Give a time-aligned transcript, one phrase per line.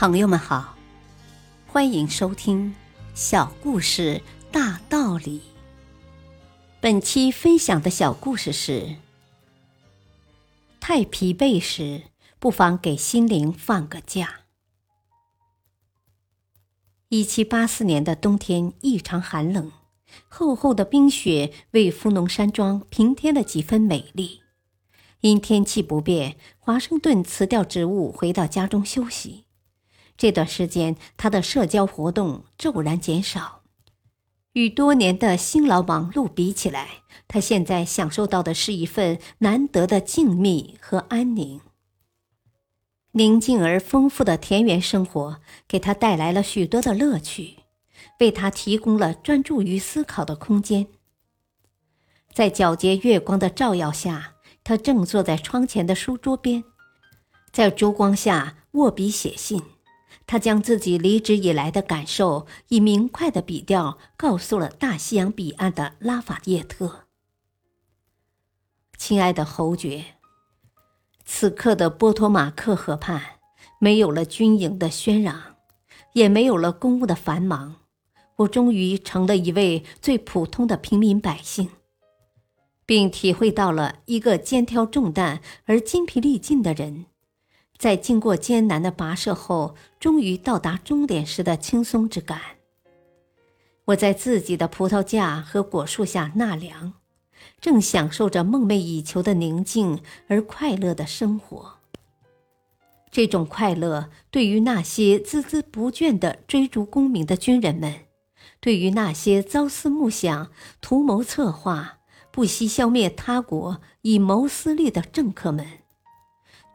[0.00, 0.76] 朋友们好，
[1.66, 2.70] 欢迎收听
[3.16, 5.40] 《小故事大道理》。
[6.80, 8.94] 本期分享的小故事是：
[10.78, 12.02] 太疲惫时，
[12.38, 14.42] 不妨给心灵放个假。
[17.08, 19.72] 一七八四年的冬天异常寒冷，
[20.28, 24.42] 厚厚的冰雪为富农山庄平添了几分美丽。
[25.22, 29.46] 因天气不便，华盛顿辞掉职务，回到家中休息。
[30.18, 33.62] 这段时间，他的社交活动骤然减少，
[34.54, 41.60] 与多年的辛劳忙碌比起来，他现在享受到的是一份难得的静谧和安宁。
[43.12, 47.58] 宁静而丰富的田园生活给他带来了许多的乐趣，
[48.18, 50.88] 为他提供了专注于思考的空间。
[52.32, 56.64] 在皎洁月光的照耀下，他正坐在窗前的书桌边，
[57.52, 59.62] 在烛光下握笔写信。
[60.28, 67.06] 他将自己离职以来的感受以明快的笔调告诉了大西洋彼岸的拉法叶特。
[68.98, 70.04] 亲爱的侯爵，
[71.24, 73.38] 此刻的波托马克河畔
[73.80, 75.56] 没有了军营的喧嚷，
[76.12, 77.76] 也没有了公务的繁忙，
[78.36, 81.70] 我终于成了一位最普通的平民百姓，
[82.84, 87.06] 并体会到了一个肩挑重担而筋疲力尽的人。
[87.78, 92.40] 在经过艰难的跋涉后，终于到达终点时的轻松之感。
[93.84, 96.94] 我在自己的葡萄架和果树下纳凉，
[97.60, 101.74] 正享受着梦寐以求的宁静而快乐的生活。
[103.10, 107.94] 这种快乐，对于那些孜孜不倦地追逐功名的军人们，
[108.60, 115.66] 对于那些朝思暮想、图谋策划、不惜消灭他国以谋私利的政客们。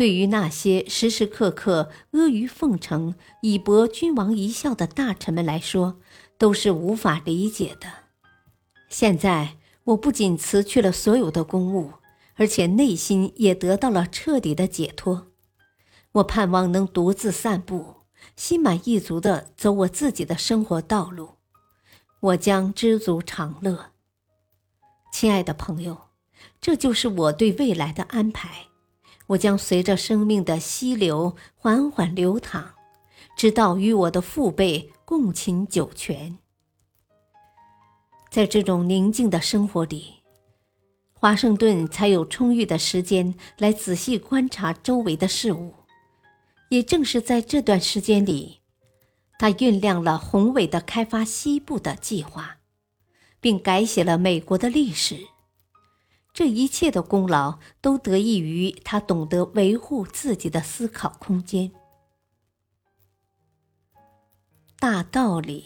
[0.00, 6.00] 对于那些时时刻刻阿谀奉承以博君王一笑的大臣们来说，
[6.38, 7.86] 都是无法理解的。
[8.88, 11.92] 现在，我不仅辞去了所有的公务，
[12.36, 15.26] 而且内心也得到了彻底的解脱。
[16.12, 17.96] 我盼望能独自散步，
[18.34, 21.32] 心满意足地走我自己的生活道路。
[22.20, 23.90] 我将知足常乐。
[25.12, 26.08] 亲爱的朋友，
[26.58, 28.69] 这就是我对未来的安排。
[29.30, 32.74] 我将随着生命的溪流缓缓流淌，
[33.36, 36.38] 直到与我的父辈共寝九泉。
[38.28, 40.14] 在这种宁静的生活里，
[41.12, 45.74] 华盛顿才有充裕的时间来仔细观察周围的事物。
[46.70, 48.60] 也正是在这段时间里，
[49.38, 52.58] 他酝酿了宏伟的开发西部的计划，
[53.40, 55.18] 并改写了美国的历史。
[56.32, 61.72] 这一切的功劳都得益于他懂得维护自己的思考空间。
[64.78, 65.64] 大道理：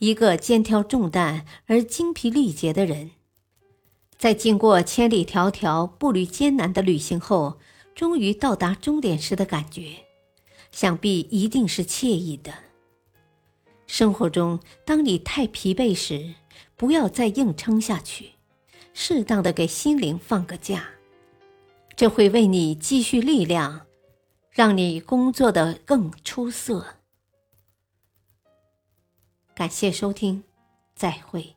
[0.00, 3.12] 一个肩挑重担而精疲力竭的人，
[4.18, 7.58] 在经过千里迢迢、步履艰难的旅行后，
[7.94, 10.04] 终于到达终点时的感觉，
[10.70, 12.52] 想必一定是惬意的。
[13.86, 16.34] 生活中，当你太疲惫时，
[16.76, 18.32] 不要再硬撑下去。
[18.98, 20.88] 适当的给心灵放个假，
[21.94, 23.86] 这会为你积蓄力量，
[24.50, 26.94] 让你工作的更出色。
[29.54, 30.42] 感谢收听，
[30.94, 31.55] 再会。